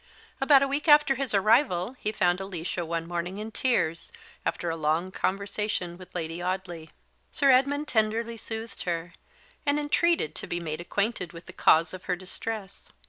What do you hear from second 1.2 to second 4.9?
arrival he found Alicia one morning in tears, after a